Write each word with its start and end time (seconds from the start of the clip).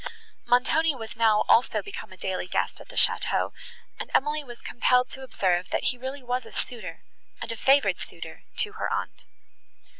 Montoni 0.47 0.95
was 0.95 1.15
now 1.15 1.43
also 1.47 1.83
become 1.83 2.11
a 2.11 2.17
daily 2.17 2.47
guest 2.47 2.81
at 2.81 2.89
the 2.89 2.95
château, 2.95 3.51
and 3.99 4.09
Emily 4.15 4.43
was 4.43 4.59
compelled 4.59 5.11
to 5.11 5.21
observe, 5.21 5.69
that 5.69 5.83
he 5.93 5.97
really 5.99 6.23
was 6.23 6.43
a 6.47 6.51
suitor, 6.51 7.03
and 7.39 7.51
a 7.51 7.55
favoured 7.55 7.99
suitor, 7.99 8.41
to 8.57 8.71
her 8.71 8.91
aunt. 8.91 9.25